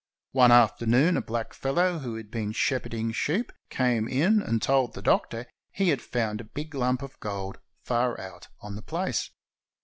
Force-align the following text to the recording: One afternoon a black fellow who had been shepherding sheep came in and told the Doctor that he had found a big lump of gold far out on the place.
One 0.31 0.51
afternoon 0.51 1.15
a 1.15 1.21
black 1.21 1.53
fellow 1.53 1.99
who 1.99 2.15
had 2.15 2.31
been 2.31 2.53
shepherding 2.53 3.11
sheep 3.11 3.51
came 3.69 4.07
in 4.07 4.41
and 4.41 4.59
told 4.59 4.95
the 4.95 5.01
Doctor 5.03 5.43
that 5.43 5.51
he 5.69 5.89
had 5.89 6.01
found 6.01 6.41
a 6.41 6.55
big 6.55 6.73
lump 6.73 7.03
of 7.03 7.19
gold 7.19 7.59
far 7.83 8.19
out 8.19 8.47
on 8.61 8.75
the 8.75 8.81
place. 8.81 9.29